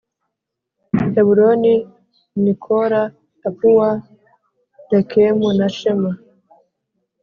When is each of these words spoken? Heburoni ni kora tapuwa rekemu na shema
Heburoni 1.13 1.73
ni 2.43 2.53
kora 2.63 3.01
tapuwa 3.41 3.89
rekemu 4.91 5.53
na 5.53 5.69
shema 5.69 6.17